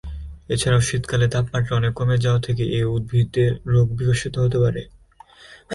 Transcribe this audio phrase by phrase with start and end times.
[0.49, 4.81] এছাড়াও শীতকালে তাপমাত্রা অনেক কমে যাওয়া থেকে এই উদ্ভিদে রোগ বিকশিত হতে পারে।